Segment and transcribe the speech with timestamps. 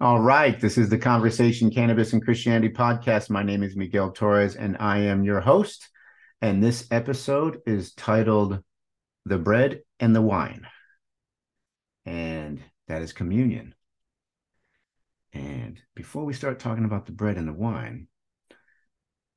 [0.00, 0.60] All right.
[0.60, 3.30] This is the Conversation Cannabis and Christianity podcast.
[3.30, 5.88] My name is Miguel Torres and I am your host.
[6.42, 8.60] And this episode is titled
[9.24, 10.66] The Bread and the Wine.
[12.04, 13.72] And that is communion.
[15.32, 18.08] And before we start talking about the bread and the wine,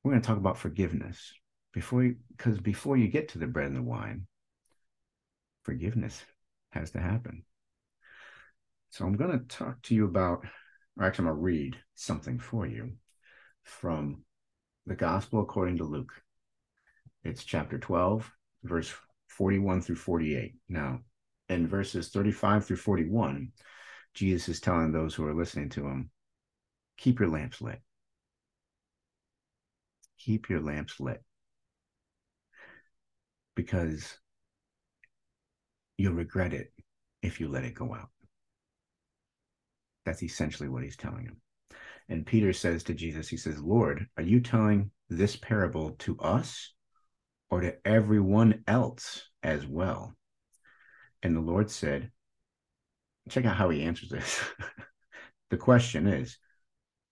[0.03, 1.33] we're going to talk about forgiveness.
[1.71, 4.25] Before because before you get to the bread and the wine,
[5.63, 6.19] forgiveness
[6.71, 7.43] has to happen.
[8.89, 10.45] So I'm going to talk to you about,
[10.97, 12.93] or actually, I'm going to read something for you
[13.63, 14.23] from
[14.85, 16.13] the Gospel according to Luke.
[17.23, 18.31] It's chapter 12,
[18.63, 18.93] verse
[19.27, 20.53] 41 through 48.
[20.69, 21.01] Now,
[21.49, 23.51] in verses 35 through 41,
[24.13, 26.09] Jesus is telling those who are listening to him,
[26.97, 27.81] keep your lamps lit.
[30.17, 31.21] Keep your lamps lit.
[33.55, 34.17] Because
[35.97, 36.71] you'll regret it
[37.21, 38.09] if you let it go out.
[40.07, 41.41] That's essentially what he's telling him.
[42.07, 46.73] And Peter says to Jesus, he says, Lord, are you telling this parable to us
[47.49, 50.15] or to everyone else as well?
[51.21, 52.09] And the Lord said,
[53.27, 54.41] check out how he answers this.
[55.49, 56.37] the question is,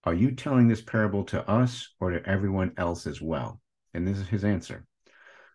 [0.06, 3.60] are you telling this parable to us or to everyone else as well?
[3.94, 4.86] And this is his answer.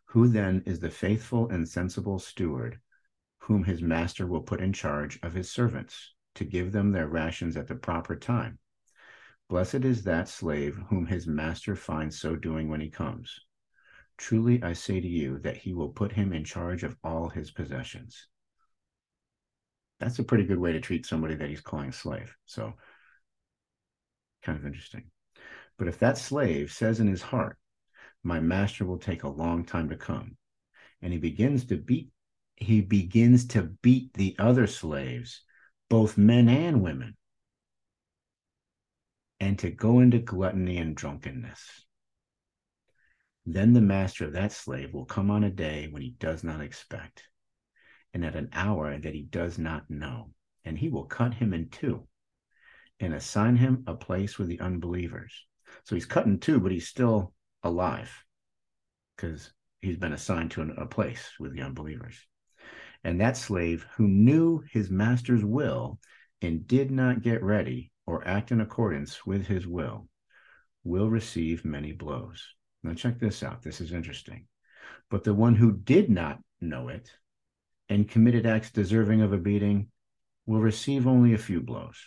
[0.09, 2.81] Who then is the faithful and sensible steward
[3.39, 6.13] whom his master will put in charge of his servants?
[6.41, 8.59] To give them their rations at the proper time.
[9.51, 13.41] Blessed is that slave whom his master finds so doing when he comes.
[14.17, 17.51] Truly I say to you that he will put him in charge of all his
[17.51, 18.27] possessions.
[19.99, 22.35] That's a pretty good way to treat somebody that he's calling a slave.
[22.47, 22.73] So,
[24.43, 25.11] kind of interesting.
[25.77, 27.59] But if that slave says in his heart,
[28.23, 30.39] My master will take a long time to come,
[31.03, 32.09] and he begins to beat
[32.57, 35.43] he begins to beat the other slaves
[35.91, 37.17] both men and women,
[39.41, 41.85] and to go into gluttony and drunkenness.
[43.45, 46.61] Then the master of that slave will come on a day when he does not
[46.61, 47.25] expect,
[48.15, 50.31] and at an hour that he does not know,
[50.65, 52.07] and he will cut him in two
[53.01, 55.47] and assign him a place with the unbelievers.
[55.85, 57.33] So he's cut in two, but he's still
[57.65, 58.25] alive
[59.17, 62.17] because he's been assigned to a place with the unbelievers.
[63.03, 65.99] And that slave who knew his master's will
[66.43, 70.09] and did not get ready or act in accordance with his will
[70.85, 72.55] will receive many blows.
[72.83, 73.63] Now, check this out.
[73.63, 74.47] This is interesting.
[75.11, 77.11] But the one who did not know it
[77.89, 79.89] and committed acts deserving of a beating
[80.47, 81.99] will receive only a few blows.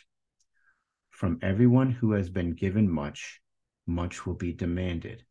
[1.11, 3.39] From everyone who has been given much,
[3.85, 5.23] much will be demanded.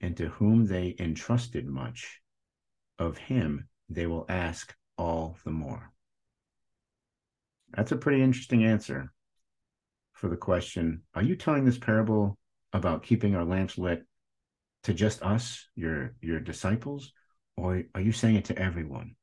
[0.00, 2.20] And to whom they entrusted much,
[2.98, 5.90] of him they will ask all the more?
[7.76, 9.12] That's a pretty interesting answer
[10.12, 12.38] for the question Are you telling this parable
[12.72, 14.04] about keeping our lamps lit
[14.84, 17.12] to just us, your, your disciples,
[17.56, 19.16] or are you saying it to everyone?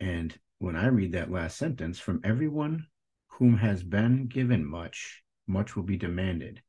[0.00, 2.86] And when I read that last sentence, from everyone
[3.28, 6.62] whom has been given much, much will be demanded,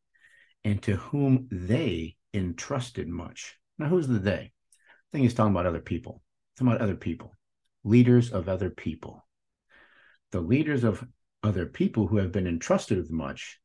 [0.63, 3.57] and to whom they entrusted much.
[3.77, 4.51] Now, who's the they?
[4.51, 6.21] I think he's talking about other people
[6.61, 7.33] about other people,
[7.83, 9.25] leaders of other people.
[10.31, 11.05] The leaders of
[11.43, 13.59] other people who have been entrusted with much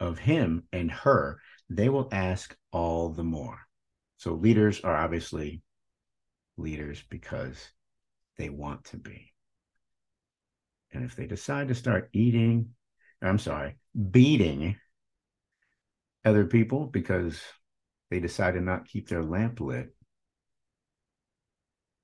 [0.00, 3.58] of him and her, they will ask all the more.
[4.16, 5.62] So leaders are obviously
[6.56, 7.70] leaders because
[8.36, 9.32] they want to be.
[10.92, 12.70] And if they decide to start eating,
[13.20, 13.76] I'm sorry,
[14.10, 14.76] beating
[16.24, 17.40] other people because
[18.10, 19.94] they decide to not keep their lamp lit,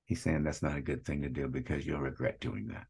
[0.05, 2.85] He's saying that's not a good thing to do because you'll regret doing that.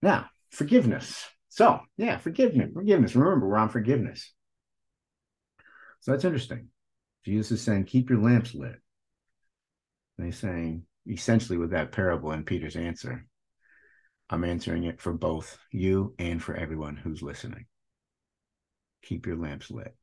[0.00, 1.24] Now, forgiveness.
[1.48, 3.16] So, yeah, forgiveness, forgiveness.
[3.16, 4.32] Remember, we're on forgiveness.
[6.00, 6.68] So that's interesting.
[7.24, 8.76] Jesus is saying, keep your lamps lit.
[10.16, 13.26] And he's saying, essentially, with that parable and Peter's answer,
[14.30, 17.66] I'm answering it for both you and for everyone who's listening.
[19.02, 19.96] Keep your lamps lit.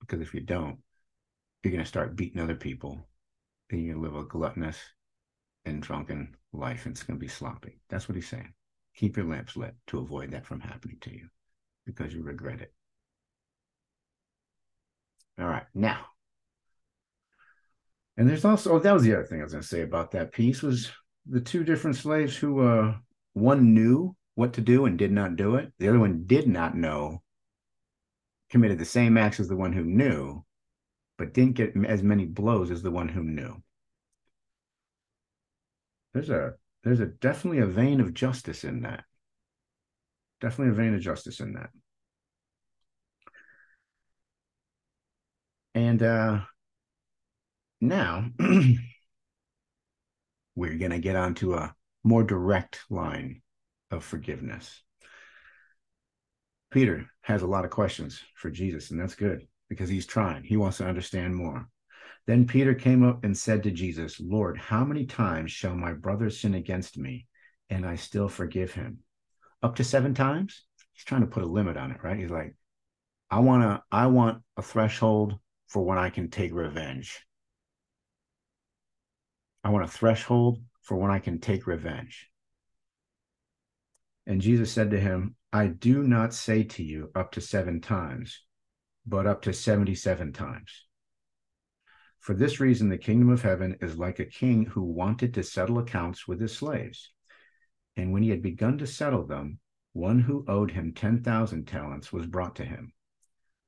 [0.00, 0.78] Because if you don't,
[1.62, 3.08] you're going to start beating other people
[3.70, 4.78] and you're going to live a gluttonous
[5.64, 7.80] and drunken life and it's going to be sloppy.
[7.88, 8.52] That's what he's saying.
[8.96, 11.28] Keep your lamps lit to avoid that from happening to you
[11.86, 12.72] because you regret it.
[15.38, 16.00] All right, now.
[18.16, 20.10] And there's also oh, that was the other thing I was going to say about
[20.12, 20.90] that piece was
[21.26, 22.94] the two different slaves who uh
[23.34, 25.72] one knew what to do and did not do it.
[25.78, 27.22] The other one did not know,
[28.50, 30.44] committed the same acts as the one who knew,
[31.18, 33.60] but didn't get as many blows as the one who knew.
[36.14, 36.54] There's a
[36.84, 39.04] there's a definitely a vein of justice in that.
[40.40, 41.70] Definitely a vein of justice in that.
[45.74, 46.40] And uh
[47.80, 48.30] now
[50.56, 51.72] we're going to get onto a
[52.02, 53.42] more direct line
[53.92, 54.82] of forgiveness.
[56.72, 60.44] Peter has a lot of questions for Jesus, and that's good because he's trying.
[60.44, 61.68] He wants to understand more.
[62.26, 66.30] Then Peter came up and said to Jesus, Lord, how many times shall my brother
[66.30, 67.26] sin against me
[67.70, 68.98] and I still forgive him?
[69.62, 70.64] Up to seven times?
[70.92, 72.18] He's trying to put a limit on it, right?
[72.18, 72.54] He's like,
[73.30, 75.38] I want to, I want a threshold
[75.68, 77.24] for when I can take revenge.
[79.64, 82.30] I want a threshold for when I can take revenge.
[84.26, 88.42] And Jesus said to him, I do not say to you up to seven times,
[89.06, 90.86] but up to 77 times.
[92.18, 95.78] For this reason, the kingdom of heaven is like a king who wanted to settle
[95.78, 97.12] accounts with his slaves.
[97.96, 99.60] And when he had begun to settle them,
[99.92, 102.92] one who owed him 10,000 talents was brought to him.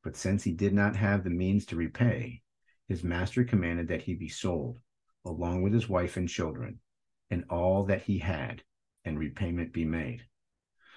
[0.03, 2.43] But since he did not have the means to repay,
[2.89, 4.79] his master commanded that he be sold,
[5.25, 6.81] along with his wife and children,
[7.31, 8.63] and all that he had,
[9.05, 10.27] and repayment be made.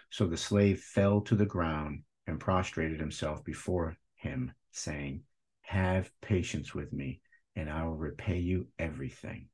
[0.10, 5.22] So the slave fell to the ground and prostrated himself before him, saying,
[5.62, 7.22] Have patience with me,
[7.56, 9.50] and I will repay you everything.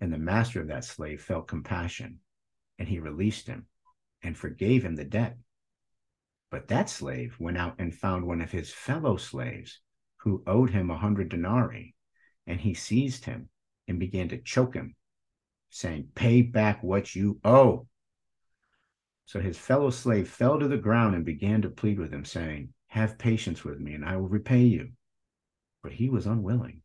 [0.00, 2.20] And the master of that slave felt compassion,
[2.78, 3.66] and he released him
[4.22, 5.36] and forgave him the debt.
[6.50, 9.80] But that slave went out and found one of his fellow slaves
[10.18, 11.94] who owed him a hundred denarii,
[12.46, 13.48] and he seized him
[13.88, 14.94] and began to choke him,
[15.70, 17.86] saying, Pay back what you owe.
[19.26, 22.72] So his fellow slave fell to the ground and began to plead with him, saying,
[22.96, 24.92] Have patience with me, and I will repay you.
[25.82, 26.80] But he was unwilling,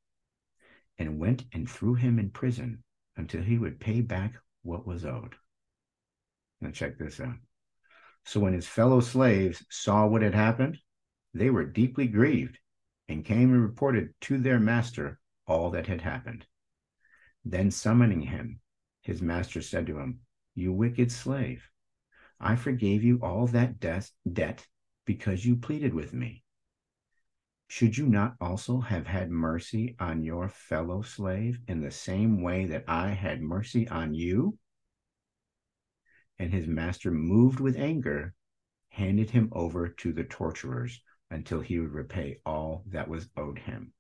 [0.97, 2.83] and went and threw him in prison
[3.15, 5.35] until he would pay back what was owed.
[6.59, 7.37] Now, check this out.
[8.25, 10.79] So when his fellow slaves saw what had happened,
[11.33, 12.59] they were deeply grieved
[13.07, 15.17] and came and reported to their master
[15.47, 16.45] all that had happened.
[17.45, 18.59] Then summoning him,
[19.01, 20.19] his master said to him,
[20.55, 21.69] You wicked slave
[22.37, 24.67] I forgave you all that de- debt
[25.11, 26.41] because you pleaded with me.
[27.67, 32.63] Should you not also have had mercy on your fellow slave in the same way
[32.67, 34.57] that I had mercy on you?
[36.39, 38.33] And his master, moved with anger,
[38.87, 43.91] handed him over to the torturers until he would repay all that was owed him.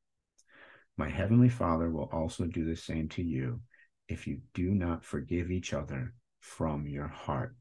[0.95, 3.59] My heavenly Father will also do the same to you
[4.07, 7.53] if you do not forgive each other from your heart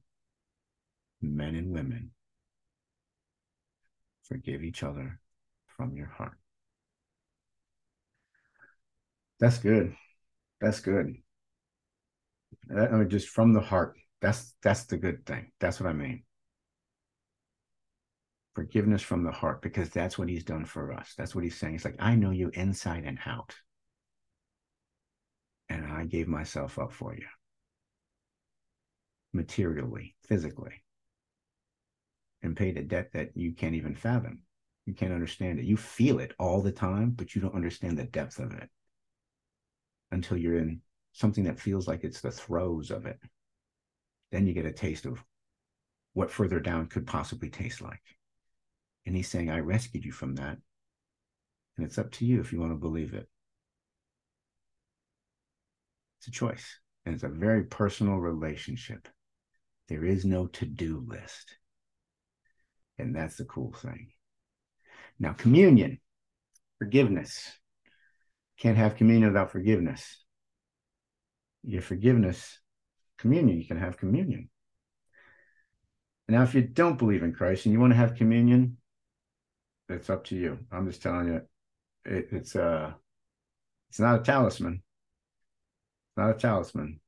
[1.20, 2.12] men and women,
[4.30, 5.18] forgive each other
[5.76, 6.38] from your heart.
[9.40, 9.96] That's good.
[10.60, 11.16] That's good.
[12.70, 13.96] I mean, just from the heart.
[14.20, 15.50] That's that's the good thing.
[15.60, 16.22] That's what I mean.
[18.54, 21.14] Forgiveness from the heart, because that's what he's done for us.
[21.16, 21.72] That's what he's saying.
[21.72, 23.54] He's like, I know you inside and out.
[25.70, 27.26] And I gave myself up for you.
[29.32, 30.82] Materially, physically
[32.42, 34.42] and paid a debt that you can't even fathom.
[34.86, 35.66] You can't understand it.
[35.66, 38.68] You feel it all the time, but you don't understand the depth of it
[40.10, 40.80] until you're in
[41.12, 43.18] something that feels like it's the throes of it.
[44.32, 45.22] Then you get a taste of
[46.14, 48.02] what further down could possibly taste like.
[49.06, 50.58] And he's saying, I rescued you from that.
[51.76, 53.28] And it's up to you if you want to believe it.
[56.18, 56.78] It's a choice.
[57.04, 59.08] And it's a very personal relationship.
[59.88, 61.56] There is no to do list.
[63.00, 64.08] And that's the cool thing.
[65.18, 66.00] Now, communion,
[66.78, 67.50] forgiveness.
[68.58, 70.22] Can't have communion without forgiveness.
[71.62, 72.58] Your forgiveness,
[73.18, 74.50] communion, you can have communion.
[76.28, 78.76] Now, if you don't believe in Christ and you want to have communion,
[79.88, 80.58] it's up to you.
[80.70, 81.42] I'm just telling you,
[82.04, 82.92] it, it's uh
[83.88, 84.74] it's not a talisman.
[84.74, 87.00] It's not a talisman,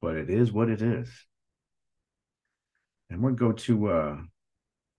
[0.00, 1.10] but it is what it is.
[3.10, 4.16] And we'll go to uh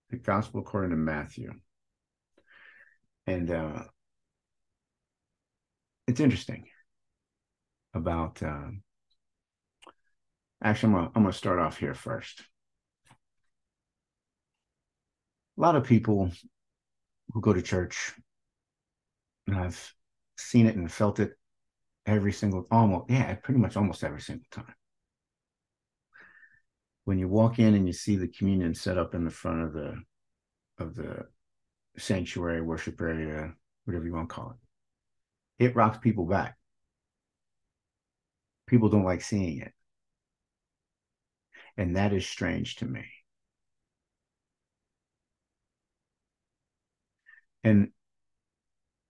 [0.09, 1.51] the gospel according to Matthew.
[3.27, 3.83] And uh,
[6.07, 6.65] it's interesting
[7.93, 8.69] about, uh,
[10.63, 12.41] actually, I'm gonna, I'm gonna start off here first.
[15.57, 16.31] A lot of people
[17.31, 18.13] who go to church,
[19.45, 19.93] and I've
[20.37, 21.33] seen it and felt it
[22.05, 24.73] every single, almost, yeah, pretty much almost every single time
[27.09, 29.73] when you walk in and you see the communion set up in the front of
[29.73, 29.99] the
[30.77, 31.25] of the
[31.97, 33.51] sanctuary worship area
[33.85, 34.51] whatever you want to call
[35.57, 36.55] it it rocks people back
[38.67, 39.73] people don't like seeing it
[41.79, 43.05] And that is strange to me.
[47.63, 47.91] And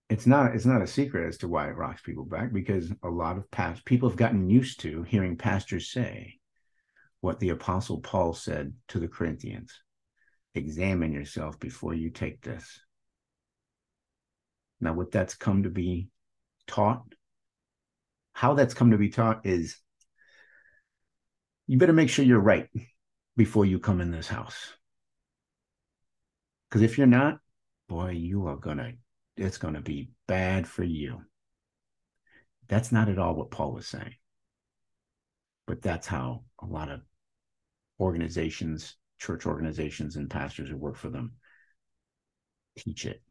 [0.09, 3.09] it's not it's not a secret as to why it rocks people back because a
[3.09, 6.38] lot of past people have gotten used to hearing pastors say
[7.21, 9.73] what the apostle Paul said to the Corinthians.
[10.55, 12.79] Examine yourself before you take this.
[14.81, 16.09] Now, what that's come to be
[16.67, 17.03] taught,
[18.33, 19.77] how that's come to be taught is
[21.67, 22.67] you better make sure you're right
[23.35, 24.73] before you come in this house.
[26.69, 27.39] Because if you're not,
[27.87, 28.93] boy, you are going to,
[29.35, 31.21] it's going to be bad for you.
[32.67, 34.15] That's not at all what Paul was saying.
[35.67, 37.01] But that's how a lot of
[37.99, 41.33] organizations, church organizations, and pastors who work for them
[42.75, 43.21] teach it.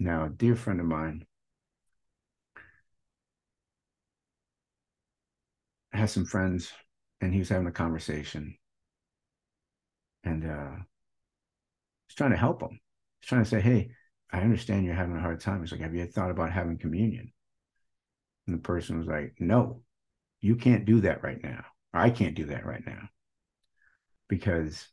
[0.00, 1.24] Now, a dear friend of mine
[5.92, 6.72] has some friends,
[7.20, 8.56] and he was having a conversation,
[10.24, 10.76] and uh,
[12.06, 12.80] he's trying to help them.
[13.20, 13.90] He's trying to say, "Hey,
[14.30, 17.32] I understand you're having a hard time." He's like, "Have you thought about having communion?"
[18.48, 19.84] And the person was like, "No,
[20.40, 21.64] you can't do that right now.
[21.92, 23.08] I can't do that right now
[24.28, 24.88] because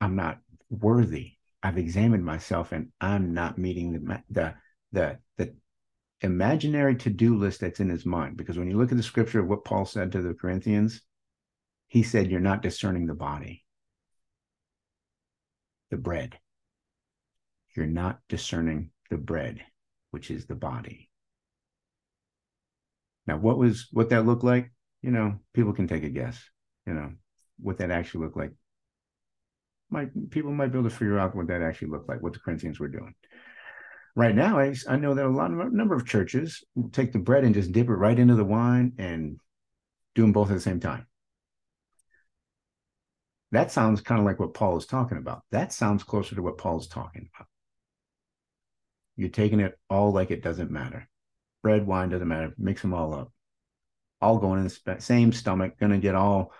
[0.00, 0.38] I'm not
[0.70, 4.54] worthy I've examined myself and I'm not meeting the the
[4.92, 5.54] the the
[6.22, 8.36] imaginary to-do list that's in his mind.
[8.36, 11.02] Because when you look at the scripture of what Paul said to the Corinthians,
[11.88, 13.64] he said, You're not discerning the body,
[15.90, 16.38] the bread.
[17.76, 19.60] You're not discerning the bread,
[20.10, 21.09] which is the body.
[23.30, 24.72] Now, what was what that looked like?
[25.02, 26.36] You know, people can take a guess,
[26.84, 27.12] you know,
[27.60, 28.50] what that actually looked like
[29.88, 32.40] might people might be able to figure out what that actually looked like, what the
[32.40, 33.14] Corinthians were doing.
[34.16, 37.44] Right now, I, I know that a lot of number of churches take the bread
[37.44, 39.38] and just dip it right into the wine and
[40.16, 41.06] do them both at the same time.
[43.52, 45.42] That sounds kind of like what Paul is talking about.
[45.52, 47.46] That sounds closer to what Paul's talking about.
[49.14, 51.08] You're taking it all like it doesn't matter.
[51.62, 52.54] Bread, wine doesn't matter.
[52.58, 53.32] Mix them all up.
[54.20, 56.52] All going in the same stomach, going to get all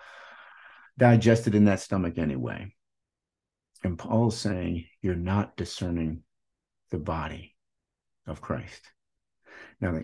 [0.99, 2.75] digested in that stomach anyway.
[3.83, 6.23] And Paul's saying you're not discerning
[6.91, 7.55] the body
[8.27, 8.83] of Christ.
[9.81, 10.01] Now,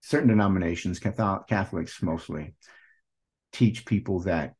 [0.00, 2.54] certain denominations, Catholics mostly,
[3.52, 4.54] teach people that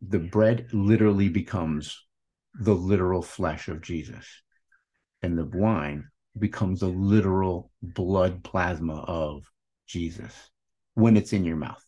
[0.00, 2.02] the bread literally becomes
[2.54, 4.26] the literal flesh of Jesus,
[5.22, 9.44] and the wine becomes the literal blood plasma of
[9.86, 10.34] Jesus
[10.94, 11.84] when it's in your mouth.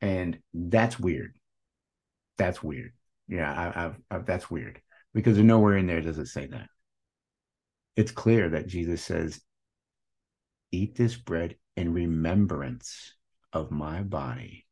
[0.00, 1.36] And that's weird.
[2.36, 2.92] That's weird.
[3.28, 4.80] Yeah, I, I've, I've, that's weird
[5.14, 6.68] because nowhere in there does it say that.
[7.96, 9.40] It's clear that Jesus says,
[10.72, 13.14] Eat this bread in remembrance
[13.52, 14.66] of my body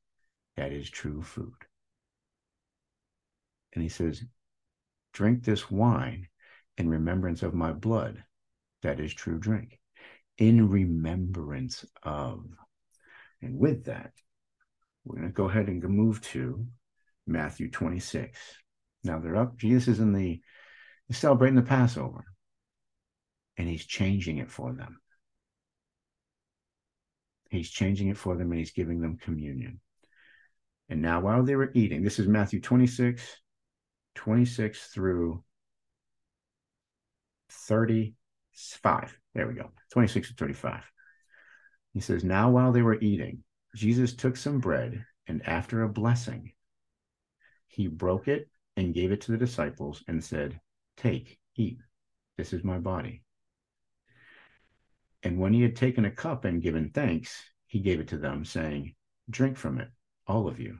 [0.56, 1.54] that is true food.
[3.72, 4.22] And he says,
[5.12, 6.28] Drink this wine
[6.76, 8.24] in remembrance of my blood
[8.82, 9.78] that is true drink.
[10.38, 12.44] In remembrance of.
[13.40, 14.12] And with that,
[15.04, 16.66] we're going to go ahead and move to
[17.26, 18.38] Matthew 26.
[19.04, 19.56] Now they're up.
[19.56, 20.40] Jesus is in the
[21.10, 22.24] celebrating the Passover.
[23.58, 24.98] And he's changing it for them.
[27.50, 29.80] He's changing it for them and he's giving them communion.
[30.88, 33.22] And now while they were eating, this is Matthew 26,
[34.14, 35.44] 26 through
[38.54, 39.18] 35.
[39.34, 39.70] There we go.
[39.92, 40.82] 26 to 35.
[41.92, 43.42] He says, Now while they were eating,
[43.74, 46.52] Jesus took some bread and after a blessing,
[47.66, 50.60] he broke it and gave it to the disciples and said,
[50.96, 51.78] Take, eat,
[52.36, 53.22] this is my body.
[55.22, 58.44] And when he had taken a cup and given thanks, he gave it to them,
[58.44, 58.94] saying,
[59.30, 59.88] Drink from it,
[60.26, 60.78] all of you.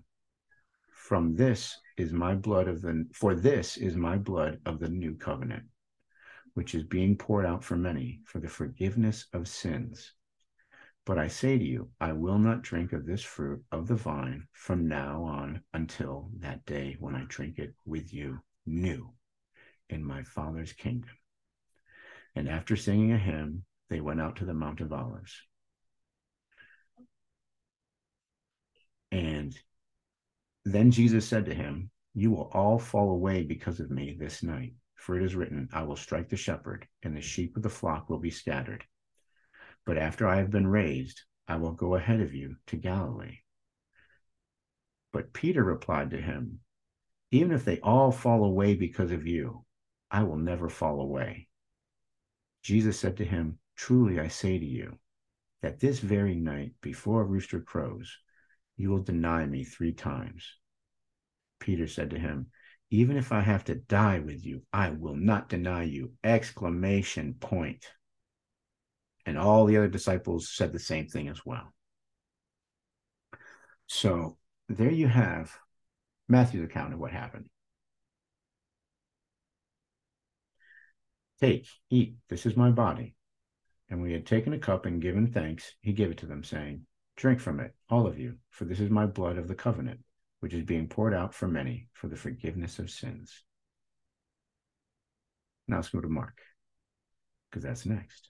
[0.91, 5.15] From this is my blood of the, for this is my blood of the new
[5.15, 5.65] covenant,
[6.55, 10.13] which is being poured out for many for the forgiveness of sins.
[11.05, 14.47] But I say to you, I will not drink of this fruit of the vine
[14.53, 19.13] from now on until that day when I drink it with you new
[19.89, 21.11] in my Father's kingdom.
[22.35, 25.43] And after singing a hymn, they went out to the Mount of Olives.
[29.11, 29.55] And
[30.65, 34.73] then Jesus said to him, You will all fall away because of me this night.
[35.03, 38.09] For it is written, I will strike the shepherd, and the sheep of the flock
[38.09, 38.85] will be scattered.
[39.85, 43.39] But after I have been raised, I will go ahead of you to Galilee.
[45.13, 46.61] But Peter replied to him,
[47.33, 49.65] Even if they all fall away because of you,
[50.09, 51.49] I will never fall away.
[52.63, 55.01] Jesus said to him, Truly I say to you,
[55.63, 58.19] that this very night, before a rooster crows,
[58.77, 60.61] you will deny me three times.
[61.59, 62.53] Peter said to him,
[62.93, 66.13] Even if I have to die with you, I will not deny you.
[66.23, 67.87] Exclamation point.
[69.25, 71.73] And all the other disciples said the same thing as well.
[73.87, 74.37] So
[74.69, 75.57] there you have
[76.29, 77.47] Matthew's account of what happened.
[81.41, 83.15] Take, eat, this is my body.
[83.89, 86.45] And when he had taken a cup and given thanks, he gave it to them,
[86.45, 86.83] saying,
[87.17, 90.01] Drink from it, all of you, for this is my blood of the covenant,
[90.43, 93.45] which is being poured out for many for the forgiveness of sins.
[95.69, 96.41] Now let's go to Mark,
[97.49, 98.29] because that's next.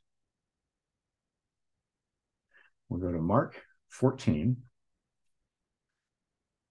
[2.91, 4.59] We'll go to Mark 14,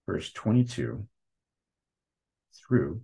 [0.06, 1.08] verse 22
[2.54, 3.00] through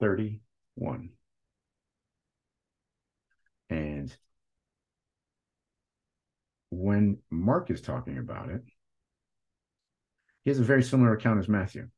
[0.00, 1.10] 31.
[3.68, 4.16] And
[6.70, 8.62] when Mark is talking about it,
[10.48, 11.90] he has a very similar account as Matthew.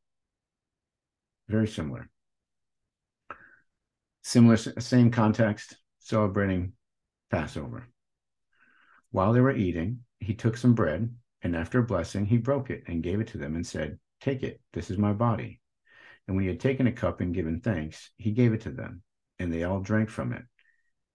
[1.47, 2.11] Very similar.
[4.25, 6.73] Similar, same context, celebrating
[7.30, 7.87] Passover.
[9.12, 12.83] While they were eating, he took some bread, and after a blessing, he broke it
[12.88, 15.61] and gave it to them and said, Take it, this is my body.
[16.26, 19.04] And when he had taken a cup and given thanks, he gave it to them,
[19.38, 20.42] and they all drank from it.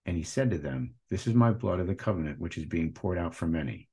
[0.06, 2.94] And he said to them, This is my blood of the covenant, which is being
[2.94, 3.85] poured out for many.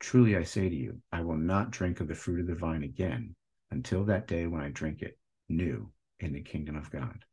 [0.00, 2.82] Truly I say to you, I will not drink of the fruit of the vine
[2.82, 3.36] again
[3.70, 7.24] until that day when I drink it new in the kingdom of God.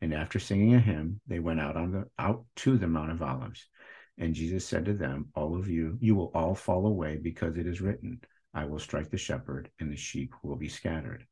[0.00, 3.22] And after singing a hymn, they went out on the out to the Mount of
[3.22, 3.66] Olives.
[4.18, 7.66] And Jesus said to them, All of you, you will all fall away because it
[7.66, 8.20] is written,
[8.52, 11.26] I will strike the shepherd, and the sheep will be scattered.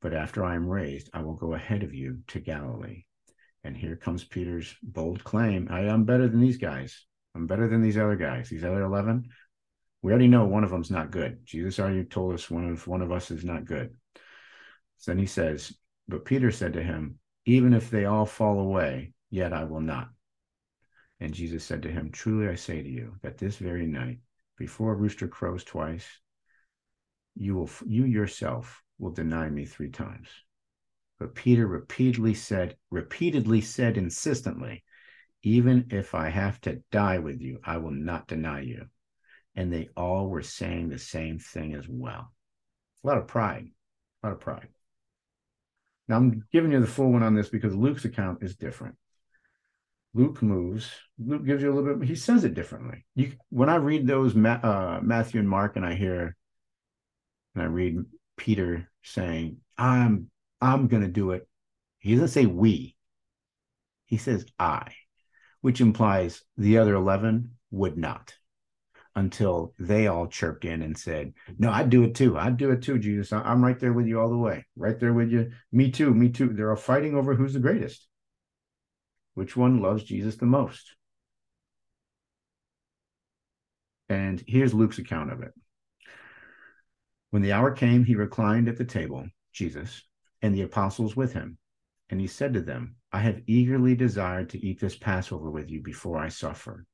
[0.00, 3.04] But after I am raised, I will go ahead of you to Galilee.
[3.64, 7.06] And here comes Peter's bold claim I, am better than these guys.
[7.34, 8.48] I'm better than these other guys.
[8.48, 9.28] These other 11,
[10.02, 11.44] we already know one of them's not good.
[11.44, 13.96] Jesus already told us one of one of us is not good.
[14.98, 15.72] So then he says,
[16.06, 20.10] But Peter said to him, Even if they all fall away, yet I will not.
[21.20, 24.20] And Jesus said to him, Truly I say to you, that this very night,
[24.56, 26.06] before a rooster crows twice,
[27.34, 30.28] you will you yourself will deny me three times.
[31.18, 34.84] But Peter repeatedly said, repeatedly said insistently,
[35.42, 38.86] even if I have to die with you, I will not deny you.
[39.58, 42.32] And they all were saying the same thing as well.
[43.02, 43.66] A lot of pride,
[44.22, 44.68] a lot of pride.
[46.06, 48.94] Now I'm giving you the full one on this because Luke's account is different.
[50.14, 50.88] Luke moves.
[51.18, 52.06] Luke gives you a little bit.
[52.06, 53.04] He says it differently.
[53.16, 56.36] You, when I read those uh, Matthew and Mark, and I hear,
[57.56, 57.96] and I read
[58.36, 61.48] Peter saying, "I'm I'm going to do it.
[61.98, 62.94] He doesn't say we,
[64.06, 64.92] he says I,
[65.62, 68.34] which implies the other 11 would not
[69.18, 72.38] until they all chirped in and said, No, I'd do it too.
[72.38, 73.32] I'd do it too, Jesus.
[73.32, 75.50] I'm right there with you all the way, right there with you.
[75.72, 76.50] Me too, me too.
[76.52, 78.06] They're all fighting over who's the greatest.
[79.34, 80.94] Which one loves Jesus the most?
[84.08, 85.52] And here's Luke's account of it.
[87.30, 90.02] When the hour came, he reclined at the table, Jesus,
[90.42, 91.58] and the apostles with him.
[92.08, 95.82] And he said to them, I have eagerly desired to eat this Passover with you
[95.82, 96.86] before I suffer.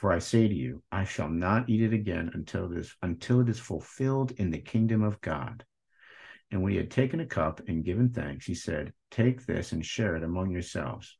[0.00, 3.40] For I say to you, I shall not eat it again until it is, until
[3.40, 5.64] it is fulfilled in the kingdom of God.
[6.50, 9.82] And when he had taken a cup and given thanks, he said, Take this and
[9.82, 11.16] share it among yourselves.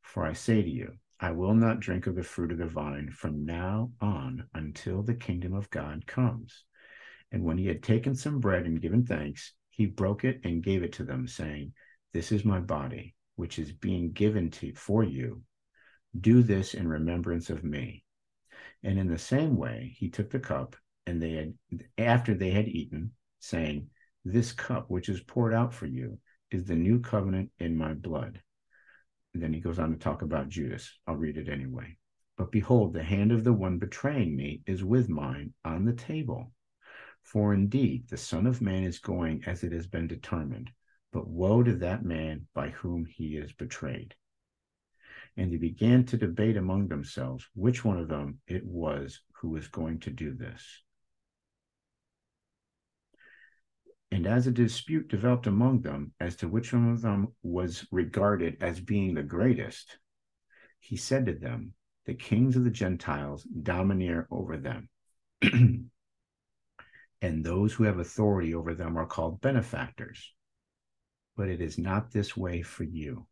[0.00, 3.10] For I say to you, I will not drink of the fruit of the vine
[3.10, 6.62] from now on until the kingdom of God comes.
[7.32, 10.84] And when he had taken some bread and given thanks, he broke it and gave
[10.84, 11.72] it to them, saying,
[12.12, 15.42] This is my body, which is being given to for you.
[16.16, 18.04] Do this in remembrance of me.
[18.82, 21.54] And in the same way, he took the cup, and they had
[21.98, 23.90] after they had eaten, saying,
[24.24, 26.18] This cup which is poured out for you
[26.50, 28.40] is the new covenant in my blood.
[29.34, 30.98] And then he goes on to talk about Judas.
[31.06, 31.98] I'll read it anyway.
[32.36, 36.52] But behold, the hand of the one betraying me is with mine on the table.
[37.22, 40.70] For indeed, the Son of Man is going as it has been determined,
[41.12, 44.14] but woe to that man by whom he is betrayed.
[45.36, 49.68] And they began to debate among themselves which one of them it was who was
[49.68, 50.82] going to do this.
[54.12, 58.56] And as a dispute developed among them as to which one of them was regarded
[58.60, 59.98] as being the greatest,
[60.80, 61.74] he said to them,
[62.06, 64.88] The kings of the Gentiles domineer over them.
[65.42, 65.90] and
[67.22, 70.32] those who have authority over them are called benefactors.
[71.36, 73.26] But it is not this way for you.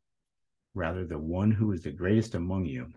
[0.75, 2.89] Rather, the one who is the greatest among you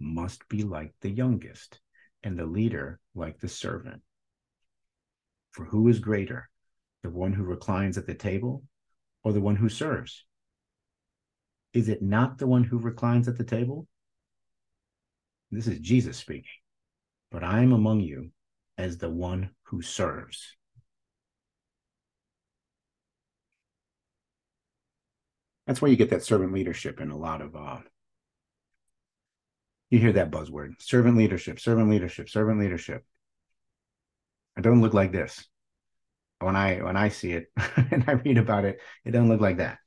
[0.00, 1.80] must be like the youngest,
[2.22, 4.02] and the leader like the servant.
[5.52, 6.48] For who is greater,
[7.02, 8.62] the one who reclines at the table
[9.24, 10.24] or the one who serves?
[11.72, 13.86] Is it not the one who reclines at the table?
[15.50, 16.44] This is Jesus speaking.
[17.30, 18.30] But I am among you
[18.76, 20.56] as the one who serves.
[25.68, 27.80] That's why you get that servant leadership in a lot of uh
[29.90, 33.04] you hear that buzzword servant leadership servant leadership servant leadership.
[34.56, 35.46] It doesn't look like this.
[36.40, 39.58] When i when i see it and i read about it it doesn't look like
[39.58, 39.78] that.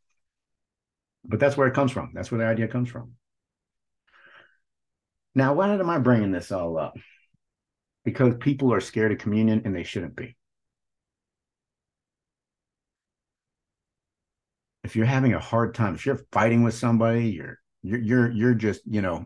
[1.26, 2.12] But that's where it comes from.
[2.14, 3.14] That's where the idea comes from.
[5.34, 6.96] Now why am i bringing this all up?
[8.06, 10.36] Because people are scared of communion and they shouldn't be
[14.92, 18.54] if you're having a hard time if you're fighting with somebody you're you're you're, you're
[18.54, 19.26] just you know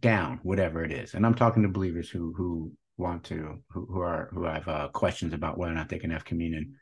[0.00, 1.12] down whatever it is.
[1.12, 4.88] And i'm talking to believers who who want to who, who are who have uh,
[4.88, 6.76] questions about whether or not they can have communion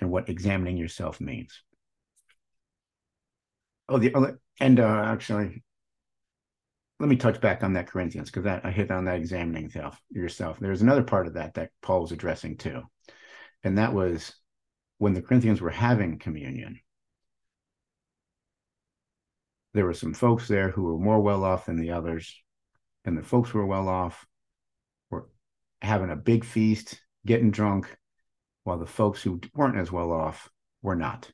[0.00, 1.62] and what examining yourself means.
[3.88, 5.62] Oh the and uh actually
[6.98, 10.00] let me touch back on that corinthians because that i hit on that examining self
[10.10, 10.58] yourself.
[10.58, 12.82] There's another part of that that paul was addressing too.
[13.62, 14.34] And that was
[15.00, 16.78] when the corinthians were having communion
[19.72, 22.42] there were some folks there who were more well off than the others
[23.04, 24.26] and the folks who were well off
[25.10, 25.28] were
[25.80, 27.96] having a big feast getting drunk
[28.64, 30.50] while the folks who weren't as well off
[30.82, 31.30] were not.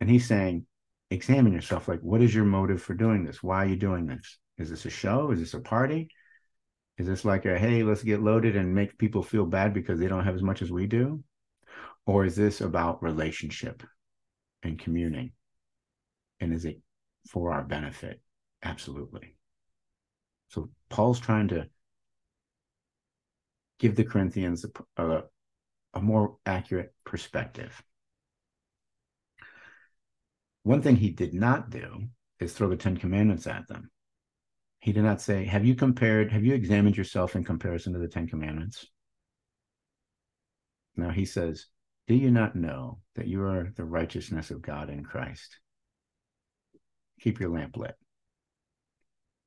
[0.00, 0.66] And he's saying
[1.10, 3.42] examine yourself like what is your motive for doing this?
[3.42, 4.38] Why are you doing this?
[4.58, 5.30] Is this a show?
[5.30, 6.10] Is this a party
[6.98, 10.08] is this like a hey let's get loaded and make people feel bad because they
[10.08, 11.22] don't have as much as we do
[12.06, 13.82] or is this about relationship
[14.62, 15.32] and communing?
[16.40, 16.80] And is it
[17.28, 18.20] for our benefit?
[18.62, 19.36] Absolutely.
[20.48, 21.68] So Paul's trying to
[23.80, 24.64] give the Corinthians
[24.96, 25.22] a, a,
[25.94, 27.82] a more accurate perspective.
[30.62, 32.04] One thing he did not do
[32.38, 33.90] is throw the Ten Commandments at them.
[34.86, 38.06] He did not say, Have you compared, have you examined yourself in comparison to the
[38.06, 38.86] Ten Commandments?
[40.94, 41.66] Now he says,
[42.06, 45.58] do you not know that you are the righteousness of God in Christ?
[47.20, 47.96] Keep your lamp lit.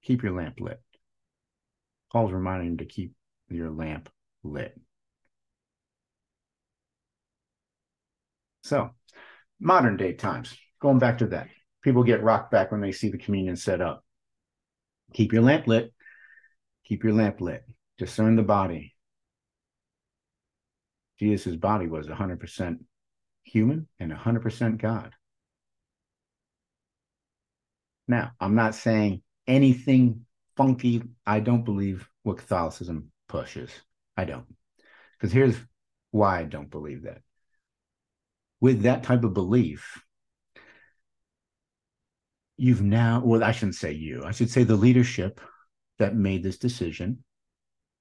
[0.03, 0.81] Keep your lamp lit.
[2.11, 3.13] Paul's reminding him to keep
[3.47, 4.09] your lamp
[4.43, 4.77] lit.
[8.63, 8.89] So,
[9.57, 11.47] modern day times, going back to that,
[11.81, 14.03] people get rocked back when they see the communion set up.
[15.13, 15.93] Keep your lamp lit.
[16.85, 17.63] Keep your lamp lit.
[17.97, 18.95] Discern the body.
[21.19, 22.79] Jesus' body was 100%
[23.43, 25.13] human and 100% God.
[28.07, 31.03] Now, I'm not saying anything funky.
[31.25, 33.69] I don't believe what Catholicism pushes.
[34.17, 34.45] I don't.
[35.17, 35.57] Because here's
[36.11, 37.21] why I don't believe that.
[38.61, 40.01] With that type of belief,
[42.59, 45.39] you've now, well, I shouldn't say you, I should say the leadership
[45.97, 47.23] that made this decision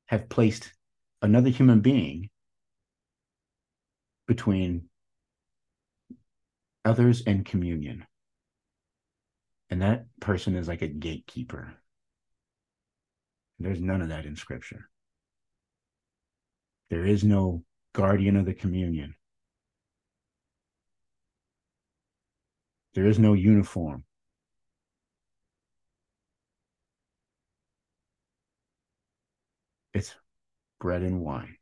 [0.06, 0.72] have placed
[1.22, 2.30] another human being
[4.26, 4.88] between
[6.84, 8.06] others and communion.
[9.70, 11.74] And that person is like a gatekeeper.
[13.58, 14.88] There's none of that in scripture.
[16.90, 19.14] There is no guardian of the communion.
[22.94, 24.04] There is no uniform.
[29.94, 30.14] It's
[30.80, 31.56] bread and wine.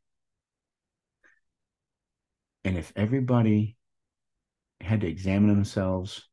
[2.63, 3.77] And if everybody
[4.81, 6.27] had to examine themselves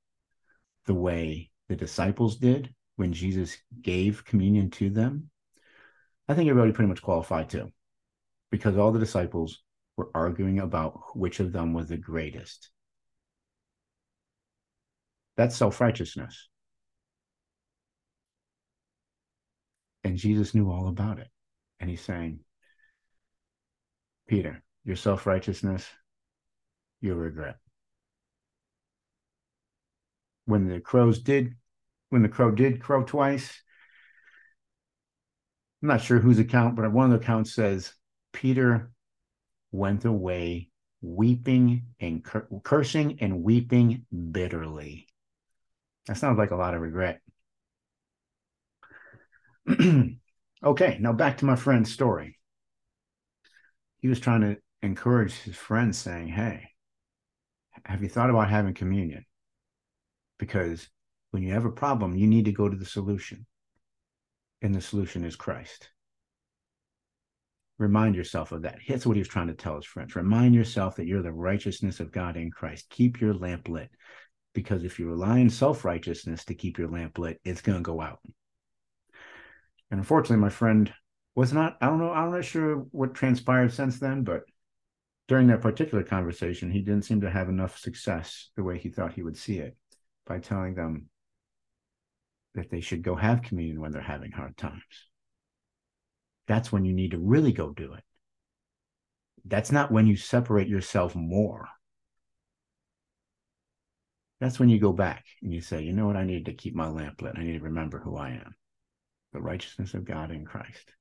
[0.87, 5.31] the way the disciples did when Jesus gave communion to them,
[6.29, 7.73] I think everybody pretty much qualified too,
[8.51, 9.62] because all the disciples
[9.97, 12.70] were arguing about which of them was the greatest.
[15.37, 16.49] That's self righteousness.
[20.05, 21.29] And Jesus knew all about it.
[21.81, 22.40] And he's saying,
[24.26, 25.87] Peter, your self righteousness
[27.00, 27.56] you'll regret.
[30.46, 31.54] When the crows did,
[32.10, 33.62] when the crow did crow twice,
[35.82, 37.92] I'm not sure whose account, but one of the accounts says
[38.32, 38.90] Peter
[39.70, 40.70] went away
[41.02, 45.06] weeping and cur- cursing and weeping bitterly.
[46.06, 47.20] That sounds like a lot of regret.
[50.64, 52.38] okay, now back to my friend's story.
[54.04, 56.68] He was trying to encourage his friends, saying, Hey,
[57.86, 59.24] have you thought about having communion?
[60.38, 60.90] Because
[61.30, 63.46] when you have a problem, you need to go to the solution.
[64.60, 65.88] And the solution is Christ.
[67.78, 68.76] Remind yourself of that.
[68.86, 70.14] That's what he was trying to tell his friends.
[70.14, 72.90] Remind yourself that you're the righteousness of God in Christ.
[72.90, 73.88] Keep your lamp lit.
[74.52, 77.82] Because if you rely on self righteousness to keep your lamp lit, it's going to
[77.82, 78.20] go out.
[79.90, 80.92] And unfortunately, my friend
[81.35, 84.42] was not, I don't know, I'm not sure what transpired since then, but
[85.27, 89.14] during that particular conversation, he didn't seem to have enough success the way he thought
[89.14, 89.77] he would see it
[90.27, 91.09] by telling them
[92.55, 94.83] that they should go have communion when they're having hard times.
[96.47, 98.05] That's when you need to really go do it.
[99.44, 101.68] That's not when you separate yourself more.
[104.40, 106.16] That's when you go back and you say, you know what?
[106.16, 107.35] I need to keep my lamp lit.
[107.37, 108.55] I need to remember who I am
[109.33, 110.94] the righteousness of God in Christ.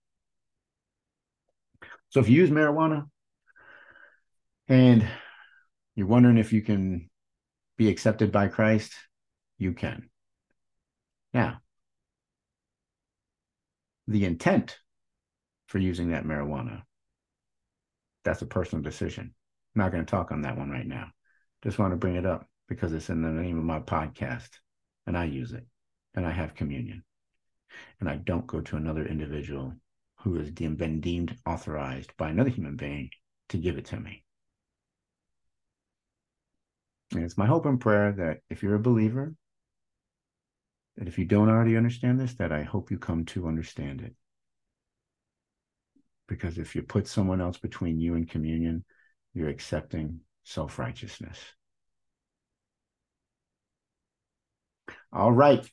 [2.14, 3.08] So if you use marijuana
[4.68, 5.04] and
[5.96, 7.10] you're wondering if you can
[7.76, 8.94] be accepted by Christ,
[9.58, 10.12] you can.
[11.34, 11.62] Now,
[14.08, 14.78] the intent
[15.66, 16.84] for using that marijuana,
[18.24, 19.34] that's a personal decision.
[19.76, 21.08] I'm not going to talk on that one right now.
[21.64, 24.50] Just want to bring it up because it's in the name of my podcast
[25.08, 25.66] and I use it
[26.14, 27.04] and I have communion.
[28.00, 29.74] And I don't go to another individual
[30.24, 33.10] who has been deemed authorized by another human being
[33.50, 34.24] to give it to me.
[37.14, 39.36] And it's my hope and prayer that if you're a believer,
[40.96, 44.16] that if you don't already understand this, that I hope you come to understand it.
[46.28, 48.86] Because if you put someone else between you and communion,
[49.34, 51.38] you're accepting self righteousness.
[55.12, 55.70] All right.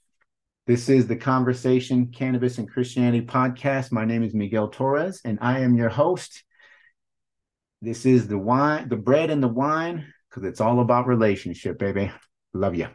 [0.71, 3.91] This is the Conversation Cannabis and Christianity podcast.
[3.91, 6.45] My name is Miguel Torres, and I am your host.
[7.83, 12.13] This is the wine, the bread and the wine, because it's all about relationship, baby.
[12.55, 12.87] Love you.